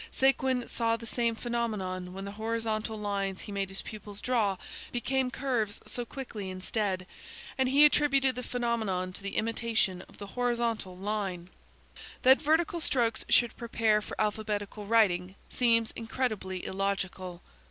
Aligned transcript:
Séguin 0.11 0.67
saw 0.67 0.97
the 0.97 1.05
same 1.05 1.35
phenomenon 1.35 2.11
when 2.11 2.25
the 2.25 2.31
horizontal 2.31 2.97
lines 2.99 3.41
he 3.41 3.51
made 3.51 3.69
his 3.69 3.83
pupils 3.83 4.19
draw 4.19 4.57
became 4.91 5.29
curves 5.29 5.79
so 5.85 6.03
quickly 6.05 6.49
instead. 6.49 7.05
And 7.55 7.69
he 7.69 7.85
attributed 7.85 8.33
the 8.33 8.41
phenomenon 8.41 9.13
to 9.13 9.21
the 9.21 9.35
imitation 9.35 10.01
of 10.09 10.17
the 10.17 10.25
horizon 10.25 10.79
line! 11.03 11.51
That 12.23 12.41
vertical 12.41 12.79
strokes 12.79 13.25
should 13.29 13.55
prepare 13.57 14.01
for 14.01 14.19
alphabetical 14.19 14.87
writing, 14.87 15.35
seems 15.51 15.91
incredibly 15.91 16.65
illogical. 16.65 17.43